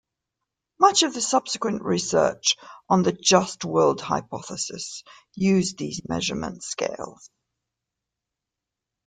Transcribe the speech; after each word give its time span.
Much 0.79 1.03
of 1.03 1.13
the 1.13 1.21
subsequent 1.21 1.83
research 1.83 2.57
on 2.89 3.03
the 3.03 3.11
just-world 3.11 4.01
hypothesis 4.01 5.03
used 5.35 5.77
these 5.77 6.01
measurement 6.09 6.63
scales. 6.63 7.29